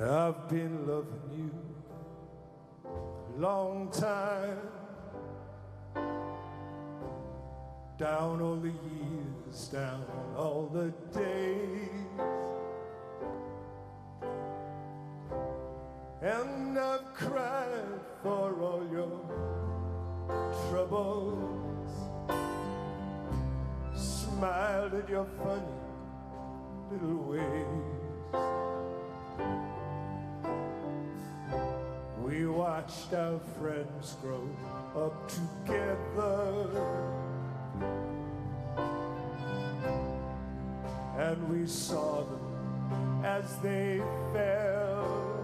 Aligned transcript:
I've 0.00 0.48
been 0.48 0.86
loving 0.86 1.28
you 1.36 1.50
a 2.86 3.40
long 3.40 3.90
time. 3.90 4.60
Down 7.98 8.40
all 8.40 8.54
the 8.54 8.68
years, 8.68 9.66
down 9.66 10.04
all 10.36 10.70
the 10.72 10.92
days. 11.12 11.88
And 16.22 16.78
I've 16.78 17.12
cried 17.14 17.98
for 18.22 18.54
all 18.62 18.86
your 18.92 19.20
troubles. 20.70 21.90
Smiled 23.96 24.94
at 24.94 25.08
your 25.08 25.26
funny 25.42 25.62
little 26.92 27.16
ways. 27.32 27.88
We 32.28 32.46
watched 32.46 33.14
our 33.14 33.40
friends 33.58 34.16
grow 34.20 34.46
up 34.94 35.30
together. 35.30 36.68
And 41.16 41.48
we 41.48 41.66
saw 41.66 42.24
them 42.24 43.24
as 43.24 43.56
they 43.60 44.02
fell. 44.34 45.38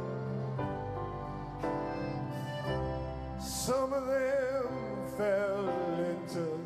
Some 3.41 3.95
of 3.95 4.07
them 4.07 4.69
fell 5.17 5.69
into 6.11 6.61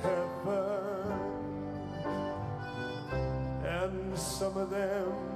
heaven, 0.00 1.12
and 3.64 4.16
some 4.16 4.56
of 4.56 4.70
them 4.70 5.27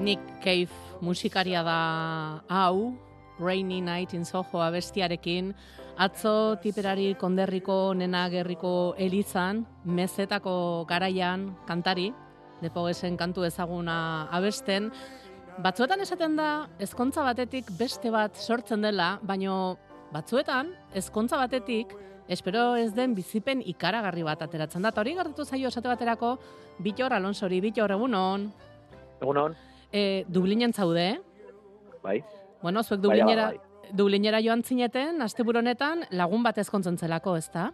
Nick 0.00 0.20
Cave 0.40 0.70
musikaria 1.00 1.62
da 1.62 2.42
hau, 2.48 2.94
Rainy 3.38 3.80
Night 3.80 4.14
in 4.14 4.24
Soho 4.24 4.60
abestiarekin, 4.60 5.54
atzo 6.00 6.56
tiperari 6.62 7.14
konderriko 7.20 7.92
nena 7.94 8.28
gerriko 8.32 8.94
elizan, 8.98 9.66
mezetako 9.84 10.84
garaian 10.88 11.50
kantari, 11.68 12.10
depogesen 12.60 13.16
kantu 13.20 13.44
ezaguna 13.48 14.28
abesten, 14.32 14.90
batzuetan 15.60 16.00
esaten 16.00 16.36
da 16.36 16.50
ezkontza 16.80 17.24
batetik 17.24 17.68
beste 17.78 18.12
bat 18.12 18.36
sortzen 18.36 18.84
dela, 18.84 19.18
baino 19.22 19.76
batzuetan 20.12 20.74
ezkontza 20.94 21.38
batetik 21.38 21.94
espero 22.30 22.76
ez 22.76 22.92
den 22.94 23.14
bizipen 23.14 23.62
ikaragarri 23.66 24.22
bat 24.22 24.42
ateratzen 24.42 24.82
da. 24.82 24.92
Hori 24.96 25.16
gertatu 25.18 25.44
zaio 25.44 25.68
esate 25.68 25.90
baterako, 25.90 26.36
Bitor 26.78 27.12
Alonsori, 27.12 27.60
Bitor 27.60 27.90
egunon. 27.90 28.50
Egunon, 29.20 29.56
E, 29.92 30.24
Dublinen 30.28 30.72
zaude, 30.72 31.20
bai. 32.02 32.20
Bueno, 32.62 32.82
zuek 32.84 33.00
Bai, 33.00 33.08
bai, 33.08 33.18
Dublinera, 33.18 33.46
bai. 33.50 33.92
Dublinera 33.92 34.40
joan 34.40 34.62
zineten, 34.62 35.20
asteburu 35.22 35.58
honetan 35.58 36.04
lagun 36.14 36.44
bat 36.46 36.58
ezkontzen 36.62 36.96
zelako, 36.96 37.34
ezta? 37.36 37.72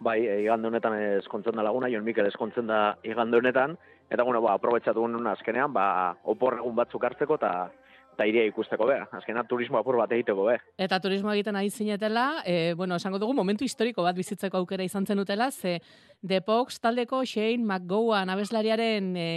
Bai, 0.00 0.18
e, 0.26 0.40
igande 0.42 0.66
honetan 0.66 0.96
eskontzen 1.20 1.54
da 1.54 1.62
laguna, 1.62 1.88
Jon 1.88 2.02
Mikel 2.04 2.26
eskontzen 2.26 2.66
da 2.66 2.96
igande 3.06 3.38
honetan, 3.38 3.76
eta 4.10 4.24
bueno, 4.26 4.42
ba, 4.42 4.56
aprobetsatu 4.58 5.04
genuen 5.06 5.30
azkenean, 5.30 5.72
ba, 5.72 6.16
opor 6.24 6.58
egun 6.58 6.74
batzuk 6.74 7.06
hartzeko, 7.06 7.38
eta 7.38 7.70
eta 8.18 8.26
iria 8.26 8.42
ikusteko 8.50 8.88
be. 8.90 8.96
Azkenean 9.14 9.46
turismo 9.46 9.78
apur 9.78 9.96
bat 10.00 10.10
egiteko 10.16 10.48
be. 10.48 10.56
Eta 10.82 10.98
turismo 10.98 11.30
egiten 11.30 11.56
ari 11.56 11.70
zinetela, 11.70 12.42
e, 12.42 12.74
bueno, 12.74 12.98
esango 12.98 13.20
dugu 13.22 13.36
momentu 13.38 13.62
historiko 13.62 14.02
bat 14.02 14.18
bizitzeko 14.18 14.58
aukera 14.58 14.82
izan 14.82 15.06
zenutela, 15.06 15.52
ze 15.52 15.78
The 16.26 16.40
Pox 16.42 16.80
taldeko 16.82 17.22
Shane 17.24 17.62
McGowan 17.62 18.34
abeslariaren 18.34 19.14
e, 19.16 19.28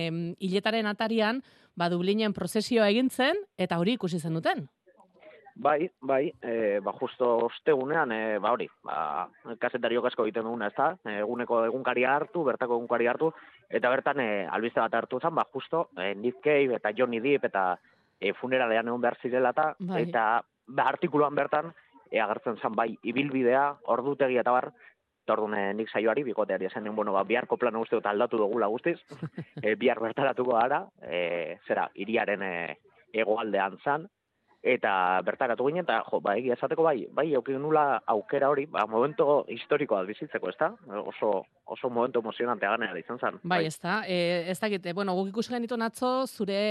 hiletaren 0.42 0.90
atarian, 0.90 1.44
ba 1.78 1.92
Dublinen 1.94 2.34
prozesioa 2.34 2.90
egin 2.90 3.14
zen, 3.14 3.38
eta 3.56 3.78
hori 3.78 4.00
ikusi 4.00 4.20
zenuten. 4.20 4.66
Bai, 5.62 5.92
bai, 6.02 6.32
e, 6.42 6.80
ba, 6.82 6.94
justo 6.98 7.28
ostegunean, 7.46 8.12
e, 8.16 8.40
ba, 8.42 8.56
hori, 8.56 8.66
ba, 8.88 9.28
kasetariok 9.62 10.08
asko 10.10 10.26
egiten 10.26 10.48
duguna, 10.48 10.72
ez 10.72 10.78
da? 10.78 10.96
eguneko 11.20 11.66
egunkaria 11.68 12.16
hartu, 12.16 12.42
bertako 12.48 12.80
egunkaria 12.80 13.12
hartu, 13.14 13.30
eta 13.70 13.92
bertan 13.94 14.24
e, 14.24 14.30
albiste 14.50 14.82
bat 14.82 14.96
hartu 15.04 15.20
zen, 15.22 15.36
ba, 15.38 15.46
justo, 15.54 15.90
e, 16.00 16.16
Nick 16.16 16.42
Cave 16.42 16.80
eta 16.80 16.96
Johnny 16.98 17.22
Depp 17.22 17.52
eta 17.52 17.76
e, 18.22 18.34
funeralean 18.38 18.88
egon 18.88 19.02
behar 19.02 19.18
zirela 19.22 19.52
eta, 19.56 19.72
Bai. 19.80 20.04
eta 20.08 20.26
ba, 20.68 20.88
artikuluan 20.88 21.36
bertan, 21.36 21.74
e, 22.10 22.22
agertzen 22.22 22.62
zen, 22.62 22.78
bai, 22.78 22.94
ibilbidea, 23.04 23.66
ordutegia 23.96 24.46
eta 24.46 24.54
bar, 24.56 24.72
orduan 25.32 25.56
e, 25.56 25.66
nik 25.78 25.90
saioari, 25.90 26.24
bikoteari 26.28 26.68
esan 26.68 26.84
nion, 26.84 26.96
bueno, 26.96 27.14
ba, 27.16 27.24
biharko 27.28 27.58
plana 27.58 27.80
uste 27.80 27.98
dut 27.98 28.08
aldatu 28.10 28.40
dugula 28.42 28.68
guztiz, 28.72 28.98
e, 29.64 29.76
bihar 29.80 30.02
bertaratuko 30.04 30.58
gara, 30.58 30.84
e, 31.02 31.58
zera, 31.68 31.90
iriaren 31.96 32.44
e, 32.44 32.56
egoaldean 33.24 33.80
zan, 33.84 34.08
eta 34.62 35.22
bertaratu 35.26 35.66
ginen, 35.66 35.86
eta 35.88 36.04
jo, 36.06 36.20
ba, 36.22 36.36
egia 36.38 36.54
esateko 36.54 36.86
bai, 36.86 37.08
bai, 37.10 37.28
eukin 37.34 37.58
nula 37.62 38.02
aukera 38.14 38.52
hori, 38.52 38.68
ba, 38.70 38.86
momento 38.90 39.42
historiko 39.50 39.98
bat 39.98 40.10
bizitzeko, 40.10 40.52
ez 40.52 40.58
da? 40.60 40.70
Oso, 41.02 41.32
oso 41.66 41.90
momento 41.90 42.22
emozionantea 42.22 42.76
ganera 42.76 43.00
izan 43.00 43.18
zen. 43.18 43.40
Bai, 43.44 43.64
ez 43.66 43.80
da. 43.82 44.02
E, 44.06 44.46
ez 44.54 44.60
dakit, 44.62 44.86
e, 44.86 44.94
bueno, 44.94 45.16
guk 45.18 45.34
ikusi 45.34 45.56
genituen 45.56 45.82
atzo 45.82 46.28
zure 46.28 46.62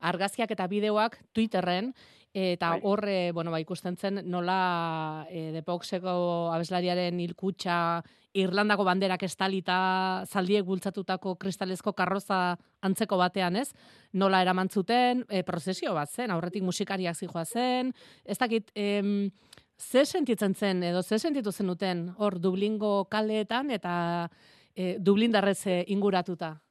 argazkiak 0.00 0.56
eta 0.56 0.66
bideoak 0.72 1.20
Twitterren, 1.36 1.92
eta 2.32 2.70
Bai. 2.70 2.80
hor, 2.82 3.08
e, 3.08 3.32
bueno, 3.32 3.50
ba, 3.50 3.60
ikusten 3.60 3.96
zen 3.96 4.22
nola 4.30 5.26
e, 5.30 5.50
Depoxeko 5.52 6.50
abeslariaren 6.54 7.20
hilkutxa 7.20 8.02
Irlandako 8.32 8.86
banderak 8.88 9.22
estalita 9.26 10.24
zaldiek 10.24 10.64
bultzatutako 10.64 11.34
kristalezko 11.36 11.92
karroza 11.92 12.56
antzeko 12.80 13.18
batean, 13.20 13.58
ez? 13.60 13.74
Nola 14.16 14.40
eraman 14.40 14.72
zuten, 14.72 15.26
e, 15.28 15.42
prozesio 15.44 15.92
bat 15.92 16.08
zen, 16.08 16.32
aurretik 16.32 16.64
musikariak 16.64 17.16
zijoa 17.16 17.44
zen, 17.44 17.92
ez 18.24 18.38
dakit, 18.38 18.72
em, 18.74 19.30
ze 19.76 20.06
sentitzen 20.06 20.54
zen, 20.54 20.82
edo 20.82 21.02
ze 21.02 21.18
sentitu 21.18 21.52
zenuten 21.52 22.14
hor 22.16 22.40
Dublingo 22.40 23.04
kaleetan 23.10 23.70
eta 23.70 24.30
e, 24.74 24.96
Dublindarrez 24.98 25.66
inguratuta. 25.86 26.62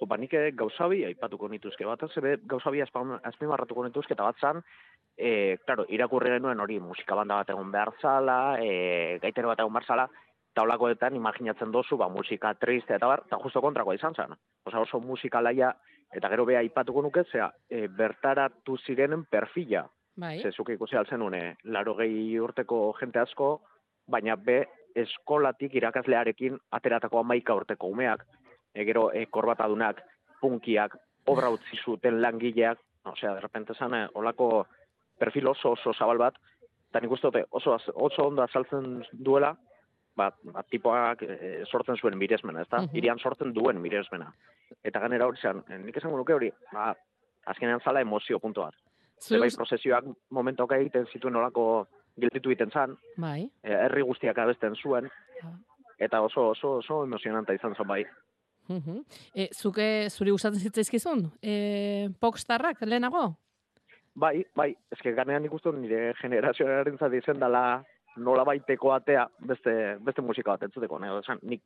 Jo, 0.00 0.08
ba, 0.10 0.16
nik 0.18 0.34
eh, 0.34 0.50
gauza 0.58 0.88
bi 0.90 1.04
aipatuko 1.06 1.48
nituzke 1.48 1.86
bat, 1.86 2.02
zebe 2.14 2.36
gauza 2.50 2.70
bi 2.70 2.82
azpa- 2.82 3.20
azpimarratuko 3.30 3.84
nituzke, 3.86 4.14
eta 4.14 4.26
bat 4.26 4.40
zan, 4.40 4.62
e, 5.16 5.56
claro, 5.64 5.86
irakurri 5.88 6.32
genuen 6.34 6.60
hori 6.60 6.80
musika 6.80 7.14
banda 7.14 7.36
bat 7.42 7.50
egon 7.54 7.70
behar 7.70 7.92
zala, 8.00 8.58
e, 8.60 9.18
gaitero 9.22 9.48
bat 9.52 9.62
egon 9.62 9.72
behar 9.72 9.86
zala, 9.86 10.08
eta 10.54 10.62
holakoetan 10.62 11.14
imaginatzen 11.16 11.70
dozu, 11.70 11.96
ba, 11.96 12.08
musika 12.08 12.54
triste 12.54 12.94
eta 12.94 13.06
bar, 13.06 13.22
eta 13.26 13.38
justo 13.42 13.62
kontrakoa 13.62 13.94
izan 13.94 14.14
zen. 14.14 14.34
Osa 14.66 14.80
oso 14.80 15.00
musika 15.00 15.40
laia, 15.42 15.72
eta 16.12 16.28
gero 16.28 16.44
beha 16.46 16.62
aipatuko 16.62 17.02
nuke, 17.02 17.24
zera, 17.30 17.52
e, 17.70 17.86
bertaratu 17.86 18.78
zirenen 18.86 19.24
perfila, 19.30 19.86
Bai. 20.16 20.38
Ze 20.42 20.52
zuk 20.52 20.68
ikusi 20.70 20.96
altzen 20.96 21.22
une, 21.26 21.56
laro 21.74 21.96
gehi 21.98 22.38
urteko 22.38 22.92
jente 23.00 23.18
asko, 23.18 23.48
baina 24.06 24.36
be 24.36 24.60
eskolatik 24.94 25.74
irakaslearekin 25.74 26.58
ateratako 26.78 27.18
amaika 27.24 27.54
urteko 27.58 27.88
umeak, 27.90 28.22
e, 28.74 28.84
gero 28.84 29.10
e, 29.12 29.26
korbatadunak, 29.30 30.02
punkiak, 30.40 30.96
obra 31.26 31.48
utzi 31.54 31.78
zuten 31.84 32.20
langileak, 32.20 32.78
osea, 33.04 33.34
de 33.34 33.40
repente 33.40 33.74
zan, 33.74 33.94
eh, 33.94 34.08
olako 34.14 34.66
perfil 35.18 35.46
oso 35.48 35.72
oso 35.72 35.92
zabal 35.94 36.18
bat, 36.18 36.34
eta 36.90 37.00
nik 37.00 37.10
uste 37.10 37.28
dute 37.28 37.44
oso, 37.50 37.74
az- 37.74 37.90
oso 37.94 38.26
ondo 38.26 38.42
azaltzen 38.42 39.04
duela, 39.12 39.54
ba, 40.16 40.32
ba 40.42 40.62
tipoak 40.62 41.22
e, 41.22 41.64
sortzen 41.70 41.96
zuen 41.96 42.18
miresmena, 42.18 42.62
ezta? 42.62 42.82
Mhm. 42.82 42.96
Irian 42.96 43.18
sortzen 43.18 43.52
duen 43.52 43.80
miresmena. 43.80 44.32
Eta 44.82 45.00
ganera 45.00 45.26
hori 45.26 45.38
eh, 45.44 45.78
nik 45.78 45.96
esango 45.96 46.16
nuke 46.16 46.32
hori, 46.34 46.50
ba, 46.72 46.94
azkenean 47.46 47.80
zala 47.80 48.00
emozio 48.00 48.38
puntu 48.40 48.60
bat. 48.62 48.74
Ze 49.20 49.28
Zure 49.28 49.40
bai 49.40 49.48
ust- 49.48 49.56
prozesioak 49.56 50.04
momentok 50.30 50.72
egiten 50.72 51.06
zituen 51.06 51.36
olako 51.36 51.86
gelditu 52.16 52.50
egiten 52.50 52.70
zan, 52.70 52.96
Bai. 53.16 53.50
e, 53.62 53.70
herri 53.72 54.02
guztiak 54.02 54.38
abesten 54.38 54.74
zuen, 54.76 55.10
eta 55.98 56.20
oso 56.22 56.48
oso 56.50 56.76
oso 56.78 57.04
emozionanta 57.04 57.54
izan 57.54 57.74
zen 57.74 57.86
bai. 57.86 58.04
Mhm. 58.68 59.00
E, 59.34 59.48
zuke 59.52 60.08
zuri 60.10 60.30
gustatzen 60.30 60.60
zitzaizkizun? 60.60 61.26
E, 61.42 62.08
Poxtarrak 62.20 62.80
lehenago? 62.86 63.34
Bai, 64.14 64.44
bai, 64.54 64.70
eske 64.94 65.12
ganean 65.12 65.44
ikusten 65.44 65.80
nire 65.82 66.12
generazioaren 66.20 66.98
zati 66.98 67.18
izen 67.18 67.40
dela 67.42 67.82
nola 68.16 68.44
baiteko 68.46 68.92
atea 68.94 69.26
beste, 69.40 69.96
beste 70.06 70.22
musika 70.22 70.52
bat 70.54 70.62
entzuteko, 70.68 71.00
ne? 71.02 71.10
Osan, 71.10 71.40
nik 71.42 71.62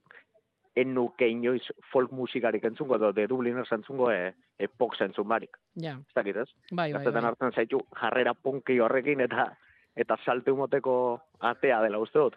en 0.79 0.95
nuke 0.95 1.27
inoiz 1.29 1.67
folk 1.93 2.13
musikarik 2.15 2.65
entzungo 2.65 2.97
edo 2.97 3.13
de 3.13 3.27
Dubliners 3.29 3.71
entzungo 3.73 4.11
e, 4.13 4.33
e 4.59 4.69
Pox 4.69 5.01
entzun 5.05 5.29
barik. 5.29 5.59
Ja, 5.75 5.99
Ez 5.99 6.15
dakit 6.15 6.37
ez? 6.37 6.49
bai, 6.71 6.93
bai, 6.93 7.05
bai. 7.05 7.25
hartzen 7.25 7.53
zaitu 7.53 7.81
jarrera 8.01 8.35
punki 8.35 8.79
horrekin 8.81 9.21
eta 9.21 9.51
eta 9.97 10.17
salte 10.25 10.53
moteko 10.55 11.21
atea 11.41 11.81
dela 11.83 11.99
uste 11.99 12.19
dut. 12.19 12.37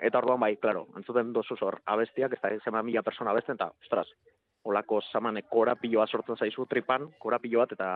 Eta 0.00 0.18
orduan 0.18 0.40
bai, 0.40 0.56
claro, 0.56 0.86
entzuten 0.96 1.32
dozu 1.32 1.56
hor 1.60 1.80
abestiak, 1.84 2.32
ez 2.32 2.40
da 2.42 2.50
zema 2.64 2.82
mila 2.82 3.02
persona 3.02 3.30
abesten, 3.30 3.56
eta, 3.56 3.70
ostras, 3.82 4.06
olako 4.64 5.00
zamane 5.12 5.42
korapiloa 5.48 6.06
sortzen 6.06 6.36
zaizu 6.36 6.66
tripan, 6.66 7.10
korapilo 7.18 7.62
bat, 7.62 7.72
eta 7.72 7.90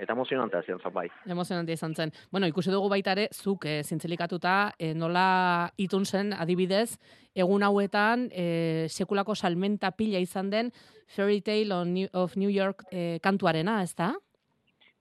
eta 0.00 0.14
emozionantea 0.16 0.62
zian 0.64 0.80
zen 0.80 0.94
bai. 0.94 1.06
Emozionantea 1.28 1.76
izan 1.76 1.94
zen. 1.94 2.12
Bueno, 2.32 2.48
ikusi 2.48 2.72
dugu 2.72 2.88
baita 2.88 3.12
ere, 3.12 3.26
zuk 3.36 3.66
e, 3.68 3.82
zintzelikatuta, 3.84 4.72
e, 4.78 4.94
nola 4.96 5.68
itun 5.76 6.06
zen, 6.06 6.32
adibidez, 6.32 6.96
egun 7.36 7.66
hauetan, 7.66 8.28
e, 8.32 8.88
sekulako 8.88 9.36
salmenta 9.36 9.92
pila 9.92 10.22
izan 10.24 10.50
den 10.50 10.72
Fairy 11.14 11.40
Tale 11.44 11.74
of 11.76 11.86
New, 11.86 12.08
of 12.14 12.36
New 12.36 12.48
York 12.48 12.86
e, 12.90 13.18
kantuarena, 13.22 13.82
ez 13.84 13.94
da? 13.98 14.14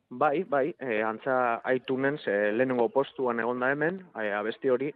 Bai, 0.09 0.43
bai, 0.43 0.73
e, 0.81 1.01
antza 1.05 1.61
aitunen, 1.63 2.17
ze 2.17 2.51
lehenengo 2.51 2.89
postuan 2.89 3.39
egon 3.39 3.63
da 3.63 3.71
hemen, 3.71 4.01
e, 4.17 4.31
abesti 4.35 4.73
hori, 4.73 4.91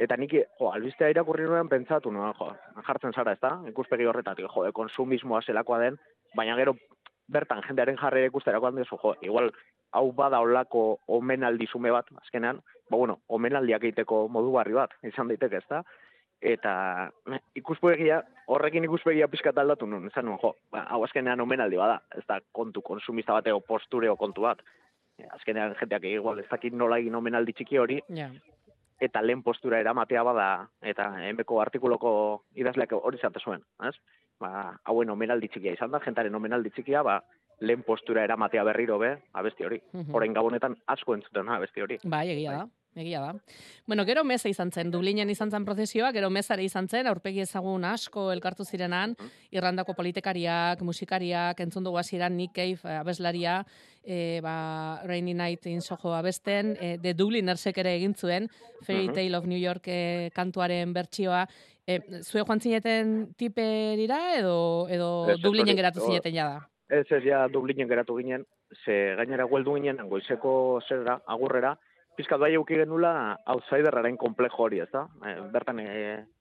eta 0.00 0.16
nik, 0.16 0.32
jo, 0.58 0.70
albistea 0.72 1.10
irakurri 1.12 1.44
nuen 1.44 1.68
pentsatu 1.68 2.12
nuen, 2.14 2.32
jo, 2.38 2.48
jartzen 2.86 3.12
zara, 3.12 3.34
ez 3.36 3.42
da? 3.42 3.52
Ikuspegi 3.68 4.08
horretatik, 4.08 4.48
jo, 4.48 4.64
e, 4.64 4.72
konsumismoa 4.76 5.42
zelakoa 5.44 5.80
den, 5.82 5.98
baina 6.36 6.56
gero 6.56 6.76
bertan 7.30 7.62
jendearen 7.66 7.98
jarri 8.00 8.24
ikusterakoan 8.26 8.80
dezu, 8.80 8.98
jo, 9.02 9.14
igual 9.26 9.50
hau 9.96 10.06
bada 10.16 10.40
olako 10.40 10.84
omenaldi 11.18 11.68
zume 11.70 11.92
bat, 11.92 12.08
azkenean, 12.22 12.62
ba, 12.88 12.96
bueno, 12.96 13.20
omenaldiak 13.28 13.84
egiteko 13.90 14.26
modu 14.32 14.54
barri 14.56 14.78
bat, 14.78 14.94
izan 15.06 15.28
daiteke, 15.28 15.60
ez 15.60 15.68
da? 15.70 15.82
Eta 16.40 16.72
ikuspegia, 17.58 18.22
horrekin 18.48 18.86
ikuspegia 18.86 19.28
pizkat 19.28 19.58
aldatu 19.60 19.86
nun, 19.86 20.06
ezan 20.08 20.30
nuen, 20.30 20.40
jo, 20.40 20.54
ba, 20.72 20.86
hau 20.94 21.02
azkenean 21.04 21.44
omenaldi 21.44 21.76
bada, 21.76 22.00
ez 22.16 22.24
da 22.28 22.40
kontu 22.56 22.80
konsumista 22.80 23.36
bateo 23.36 23.60
postureo 23.60 24.16
kontu 24.16 24.48
bat. 24.48 24.64
Azkenean 25.36 25.74
jendeak 25.76 26.06
igual 26.08 26.38
ez 26.40 26.46
dakit 26.48 26.72
nola 26.72 26.96
egin 27.02 27.18
omenaldi 27.18 27.52
txiki 27.52 27.76
hori, 27.76 28.00
Ja. 28.16 28.30
Eta 29.00 29.22
lehen 29.22 29.42
postura 29.42 29.80
eramatea 29.80 30.22
bada, 30.22 30.48
eta 30.82 31.08
emeko 31.28 31.60
artikuloko 31.62 32.12
idazleak 32.60 32.92
hori 32.98 33.18
zate 33.18 33.40
zuen, 33.40 33.62
ez? 33.88 33.94
Ba, 34.40 34.74
hauen 34.88 35.10
omenaldi 35.12 35.48
txikia 35.52 35.74
izan 35.76 35.92
da, 35.92 36.00
jentaren 36.04 36.34
omenaldi 36.34 36.72
txikia, 36.76 37.02
ba, 37.04 37.20
lehen 37.60 37.82
postura 37.84 38.24
eramatea 38.24 38.64
berriro 38.64 38.98
be, 38.98 39.14
abesti 39.32 39.64
hori. 39.64 39.80
Mhm. 39.92 40.14
Orain 40.16 40.36
gabonetan 40.36 40.76
asko 40.86 41.16
entzuten 41.16 41.48
abesti 41.48 41.84
hori. 41.84 41.98
Bai, 42.04 42.26
egia 42.36 42.58
da. 42.58 42.66
Egia 43.00 43.20
da. 43.20 43.34
Bueno, 43.86 44.04
gero 44.04 44.22
meza 44.24 44.48
izan 44.48 44.70
zen, 44.70 44.90
Dublinen 44.90 45.30
izan 45.30 45.50
zen 45.50 45.64
prozesioa, 45.64 46.12
gero 46.12 46.30
mezare 46.30 46.64
izan 46.64 46.88
zen, 46.88 47.08
aurpegi 47.10 47.40
ezagun 47.40 47.84
asko 47.84 48.30
elkartu 48.32 48.64
zirenan, 48.64 49.16
irrandako 49.50 49.94
politikariak, 49.98 50.82
musikariak, 50.86 51.60
entzun 51.60 51.84
dugu 51.84 51.98
hasieran 51.98 52.36
Nick 52.36 52.54
Cave, 52.54 52.78
eh, 52.84 52.98
abeslaria, 53.00 53.64
e, 54.04 54.40
ba, 54.42 55.00
Rainy 55.04 55.34
Night 55.34 55.66
in 55.66 55.82
Soho 55.82 56.14
abesten, 56.14 56.76
e, 56.80 56.98
The 56.98 57.14
Dublinersek 57.14 57.78
ere 57.78 57.96
egin 57.96 58.14
zuen, 58.14 58.48
Fairy 58.82 59.08
Mhm. 59.08 59.14
Tale 59.14 59.36
of 59.36 59.46
New 59.46 59.58
York 59.58 59.88
e, 59.88 60.30
kantuaren 60.34 60.92
bertsioa, 60.92 61.48
e, 61.86 62.00
zue 62.22 62.44
joan 62.44 62.60
zineten 62.60 63.34
tiperira 63.36 64.36
edo, 64.38 64.88
edo 64.88 65.36
Dublinen 65.42 65.76
geratu 65.76 66.00
zineten 66.00 66.34
jada? 66.34 66.68
Ez 66.88 67.06
ez 67.10 67.22
ja 67.24 67.46
Dublinen 67.48 67.88
geratu 67.88 68.16
ginen, 68.16 68.46
ze 68.84 69.14
gainera 69.16 69.44
hueldu 69.46 69.74
ginen, 69.74 70.08
goizeko 70.08 70.80
zerra, 70.88 71.20
agurrera, 71.26 71.78
pizkat 72.20 72.40
bai 72.42 72.52
euki 72.58 72.76
genula 72.76 73.12
outsiderraren 73.54 74.18
komplejo 74.20 74.66
hori, 74.66 74.82
ez? 74.84 74.90
E, 74.92 75.34
bertan 75.52 75.80
e, 75.80 75.88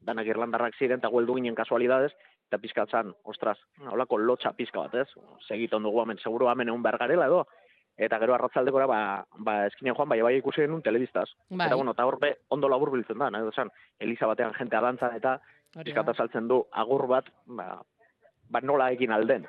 danak 0.06 0.28
irlandarrak 0.28 0.76
ziren, 0.78 1.00
eta 1.00 1.12
hueldu 1.12 1.38
ginen 1.40 1.56
kasualidades, 1.56 2.12
eta 2.50 2.60
pizkat 2.60 2.92
zan, 2.92 3.14
ostras, 3.24 3.58
holako 3.88 4.20
lotxa 4.20 4.52
pizka 4.58 4.84
bat, 4.86 5.06
ez? 5.06 5.08
Segiton 5.48 5.86
dugu 5.88 6.02
hemen, 6.04 6.20
seguro 6.24 6.50
hemen 6.52 6.72
egun 6.74 6.84
behar 6.84 7.00
garela 7.02 7.30
edo, 7.31 7.44
eta 8.00 8.20
gero 8.20 8.36
arratzaldekora, 8.36 8.88
ba, 8.88 9.00
ba 9.46 9.56
eskinen 9.68 9.96
joan, 9.96 10.10
bai 10.10 10.22
bai 10.26 10.34
ikusi 10.40 10.64
genuen 10.64 10.84
telebistaz. 10.84 11.28
Bai, 11.50 11.68
Eta 11.68 11.78
bueno, 11.80 11.94
eta 11.96 12.08
horbe 12.08 12.34
ondo 12.56 12.72
labur 12.72 12.92
biltzen 12.96 13.20
da, 13.20 13.30
nahi 13.30 13.48
esan, 13.52 13.72
Elisa 14.00 14.28
batean 14.28 14.56
jentea 14.58 14.82
dantzan 14.86 15.16
eta 15.20 15.38
pizkat 15.78 16.16
azaltzen 16.16 16.48
du 16.48 16.64
agur 16.84 17.06
bat, 17.12 17.28
ba, 17.46 17.72
ba 18.50 18.62
nola 18.64 18.92
egin 18.96 19.12
alden. 19.16 19.48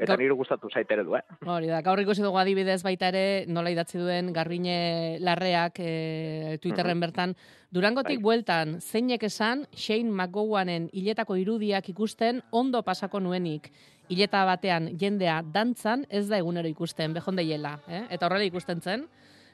Eta 0.00 0.14
Gaur- 0.14 0.22
nire 0.22 0.32
gustatu 0.32 0.70
zaitere 0.72 1.02
du, 1.04 1.12
eh? 1.14 1.20
Hori 1.44 1.66
da, 1.68 1.82
gaur 1.84 2.00
ikusi 2.00 2.22
dugu 2.24 2.38
adibidez 2.40 2.78
baita 2.82 3.10
ere, 3.12 3.44
nola 3.52 3.68
idatzi 3.68 3.98
duen 4.00 4.32
Garrine 4.32 5.18
Larreak 5.20 5.76
e, 5.84 6.56
Twitterren 6.62 7.00
bertan. 7.04 7.34
Durangotik 7.70 8.16
Bai. 8.16 8.22
bueltan, 8.24 8.78
zeinek 8.80 9.26
esan 9.28 9.66
Shane 9.76 10.08
McGowanen 10.10 10.88
hiletako 10.96 11.36
irudiak 11.36 11.90
ikusten 11.92 12.40
ondo 12.50 12.80
pasako 12.82 13.20
nuenik. 13.20 13.68
Hileta 14.08 14.46
batean 14.48 14.88
jendea 14.98 15.42
dantzan 15.44 16.06
ez 16.08 16.24
da 16.28 16.38
egunero 16.40 16.66
ikusten, 16.72 17.12
behondeiela. 17.12 17.76
Eh? 17.86 18.06
Eta 18.10 18.26
horrela 18.26 18.48
ikusten 18.48 18.80
zen, 18.80 19.04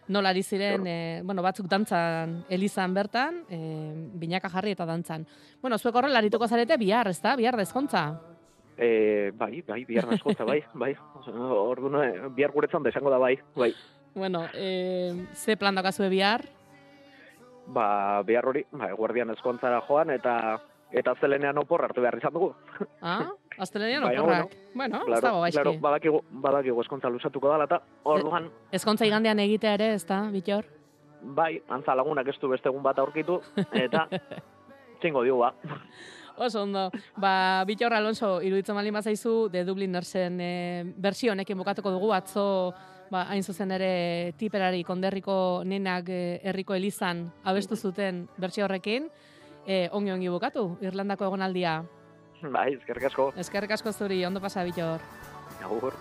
nola 0.08 0.31
ari 0.31 0.44
ziren, 0.46 0.87
e, 0.87 1.22
bueno, 1.26 1.42
batzuk 1.42 1.66
dantzan 1.66 2.44
elizan 2.49 2.94
bertan, 2.94 3.42
e, 3.50 3.58
binaka 4.14 4.49
jarri 4.49 4.78
eta 4.78 4.87
dantzan. 4.87 5.26
Bueno, 5.60 5.76
zuek 5.76 5.94
horrela 5.99 6.22
arituko 6.22 6.46
zarete 6.46 6.78
bihar, 6.78 7.08
ez 7.10 7.20
da? 7.20 7.34
Bihar 7.34 7.58
dezkontza. 7.58 8.36
E, 8.78 9.32
bai, 9.34 9.62
bai, 9.62 9.84
bihar 9.88 10.06
naskontza, 10.06 10.44
bai, 10.44 10.62
bai. 10.75 10.94
Ordu 11.26 11.90
bihar 12.37 12.52
guretzan 12.52 12.82
desango 12.82 13.11
da 13.11 13.19
bai, 13.19 13.38
bai. 13.56 13.73
Bueno, 14.14 14.44
e, 14.55 15.26
ze 15.34 15.56
plan 15.56 15.75
daukazue 15.75 16.08
bihar? 16.08 16.44
Ba, 17.67 18.23
bihar 18.23 18.46
hori, 18.46 18.64
ba, 18.73 18.93
guardian 18.93 19.31
eskontzara 19.31 19.81
joan, 19.88 20.11
eta 20.11 20.61
eta 20.96 21.17
zelenean 21.20 21.58
opor 21.58 21.82
hartu 21.82 22.00
behar 22.00 22.17
izan 22.17 22.32
dugu. 22.32 22.52
Ah, 23.02 23.32
astelenean 23.58 24.05
Baina, 24.05 24.23
oporrak. 24.23 24.55
Bueno, 24.75 25.02
ez 25.08 25.20
dago 25.20 25.40
gaizki. 25.40 25.58
claro, 25.61 25.73
badakigu, 25.81 26.20
badakigu 26.31 26.81
eskontza 26.84 27.11
lusatuko 27.11 27.50
dala, 27.50 27.64
eta 27.64 27.81
orduan, 28.05 28.50
Ezkontza 28.73 29.08
igandean 29.08 29.40
egitea 29.43 29.75
ere, 29.81 29.94
ez 29.94 30.05
da, 30.06 30.23
bitor? 30.31 30.69
bai, 31.34 31.56
antza 31.73 31.94
lagunak 31.96 32.28
ez 32.28 32.37
du 32.40 32.49
beste 32.52 32.69
egun 32.70 32.84
bat 32.84 32.99
aurkitu, 33.02 33.40
eta 33.75 34.06
txingo 35.00 35.25
digu, 35.26 35.40
ba. 35.43 35.50
Oso 36.38 36.62
ondo. 36.62 36.91
Ba, 37.17 37.65
Bitor 37.67 37.94
Alonso, 37.94 38.41
iruditzen 38.43 38.77
bali 38.77 38.93
mazaizu, 38.93 39.49
de 39.49 39.65
Dublin 39.65 39.93
Nursen 39.93 40.41
e, 40.41 40.85
bersio 40.97 41.33
honekin 41.33 41.56
bukatuko 41.59 41.91
dugu, 41.94 42.12
atzo, 42.12 42.75
ba, 43.11 43.25
hain 43.31 43.43
zuzen 43.43 43.73
ere, 43.73 44.35
tiperari 44.38 44.85
konderriko 44.85 45.62
nenak 45.65 46.11
e, 46.12 46.21
herriko 46.44 46.77
elizan 46.77 47.27
abestu 47.44 47.77
zuten 47.77 48.27
bersio 48.37 48.67
horrekin, 48.67 49.09
e, 49.67 49.88
ongi 49.93 50.12
ongi 50.12 50.29
bukatu, 50.29 50.69
Irlandako 50.85 51.31
egonaldia. 51.31 51.81
Bai, 52.43 52.75
ezkerrik 52.77 53.09
asko, 53.09 53.33
Eskerrik 53.41 53.73
asko 53.73 53.93
zuri, 53.93 54.25
ondo 54.29 54.41
pasa, 54.41 54.65
Bitor. 54.65 55.00
agur. 55.65 55.94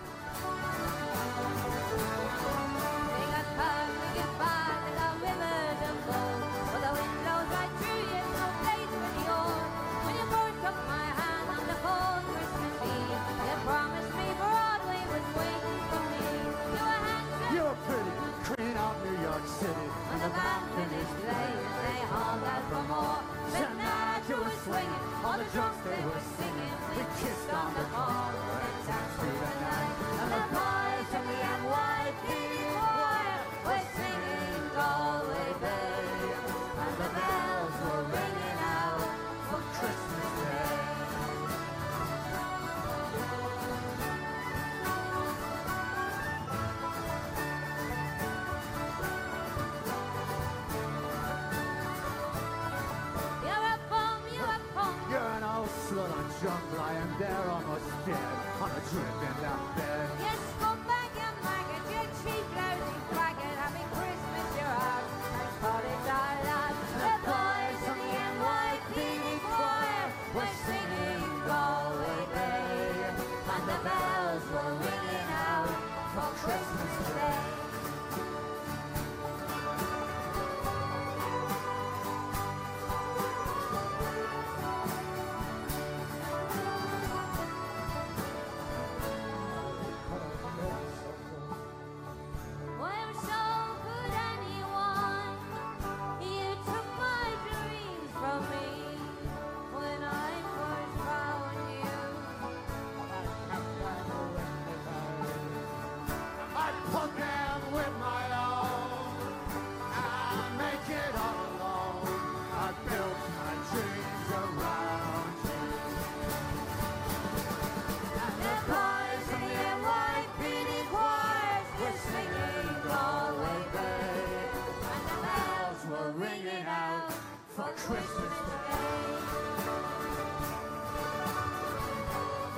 Junk 56.46 56.78
lying 56.78 57.12
there 57.18 57.50
almost 57.50 57.90
dead 58.06 58.36
on 58.62 58.70
a 58.70 58.80
drip 58.88 59.18
in 59.28 59.36
that 59.42 59.62
bed. 59.74 60.08
You 60.22 60.34
you 60.62 60.70
maggot, 60.86 61.86
you 61.90 62.02
cheap, 62.22 62.46
lousy 62.54 62.98
faggot. 63.10 63.56
Happy 63.62 63.84
Christmas, 63.96 64.48
you're 64.54 64.76
out. 64.86 65.06
Nice 65.34 65.56
parties 65.64 66.06
are. 66.18 66.36
The 67.02 67.14
boys 67.26 67.82
the 67.86 67.94
NYPD 68.30 69.26
choir 69.50 70.06
were 70.36 70.52
singing 70.66 71.26
Galway 71.48 72.22
Bay. 72.34 73.10
And 73.54 73.64
the 73.70 73.78
bells 73.86 74.44
were 74.54 74.74
ringing 74.86 75.30
out 75.50 75.70
for 76.14 76.30
Christmas 76.46 76.94
Day. 77.10 77.55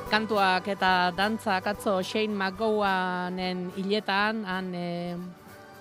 Kantuak 0.08 0.64
eta 0.72 1.12
dantzak 1.12 1.66
atzo 1.68 1.98
Shane 2.00 2.32
McGowanen 2.32 3.66
hiletan, 3.76 4.40
han 4.48 4.70
e, 4.72 5.16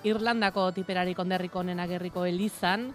Irlandako 0.04 0.66
tiperari 0.76 1.14
konderriko 1.16 1.62
honen 1.62 1.80
agerriko 1.80 2.26
elizan, 2.28 2.90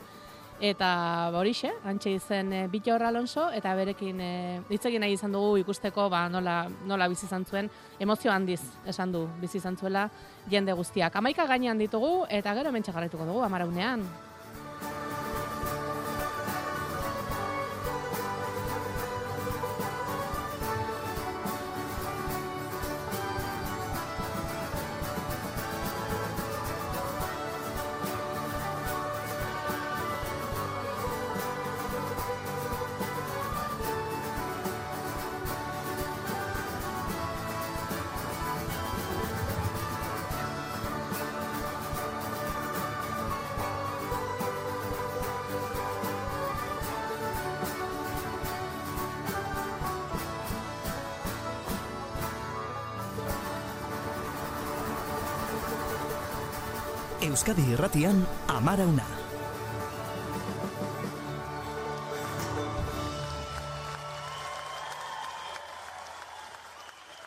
eta 0.61 0.89
ba, 1.33 1.39
horixe, 1.41 1.71
antxe 1.89 2.13
izen 2.13 2.53
e, 2.53 2.59
Bitor 2.69 3.01
Alonso, 3.07 3.47
eta 3.49 3.73
berekin 3.73 4.21
e, 4.21 4.33
hitz 4.69 4.83
egin 4.91 5.01
nahi 5.01 5.17
izan 5.17 5.33
dugu 5.33 5.57
ikusteko 5.63 6.05
ba, 6.13 6.27
nola, 6.29 6.67
nola 6.85 7.09
bizi 7.09 7.25
izan 7.25 7.47
zuen, 7.49 7.71
emozio 7.99 8.31
handiz 8.31 8.61
esan 8.85 9.15
du 9.15 9.25
bizi 9.41 9.57
izan 9.57 9.77
zuela 9.77 10.05
jende 10.51 10.77
guztiak. 10.77 11.17
Amaika 11.17 11.47
gainean 11.49 11.81
ditugu, 11.81 12.27
eta 12.29 12.53
gero 12.53 12.69
hemen 12.69 12.85
jarraituko 12.85 13.25
dugu, 13.25 13.41
amaraunean. 13.47 14.05
Euskadi 57.23 57.71
Irratian 57.71 58.25
Amara 58.51 58.83
Una. 58.83 59.12